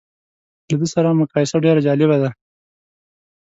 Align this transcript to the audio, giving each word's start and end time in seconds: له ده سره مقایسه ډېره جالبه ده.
له 0.69 0.75
ده 0.81 0.85
سره 0.93 1.17
مقایسه 1.21 1.57
ډېره 1.65 1.81
جالبه 1.87 2.17
ده. 2.21 2.29